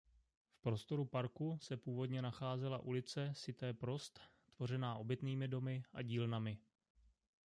V 0.53 0.61
prostoru 0.61 1.05
parku 1.05 1.57
se 1.61 1.77
původně 1.77 2.21
nacházela 2.21 2.77
ulice 2.79 3.33
"Cité 3.35 3.73
Prost" 3.73 4.21
tvořená 4.57 4.95
obytnými 4.95 5.47
domy 5.47 5.83
a 5.93 6.01
dílnami. 6.01 6.57